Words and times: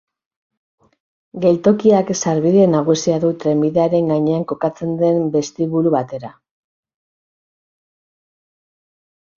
Geltokiak 1.43 2.09
sarbide 2.21 2.63
nagusia 2.77 3.19
du 3.27 3.31
trenbidearen 3.43 4.09
gainean 4.15 4.49
kokatzen 4.53 4.97
den 5.03 5.21
bestibulu 5.37 5.97
batera. 6.01 6.35